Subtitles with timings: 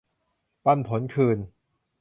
[0.65, 1.37] ปันผลคืน